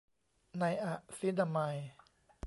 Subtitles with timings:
[0.57, 1.89] ไนอะซินาไมด์